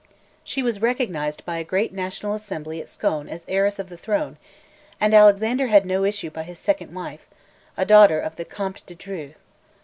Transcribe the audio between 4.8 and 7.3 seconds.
and Alexander had no issue by his second wife,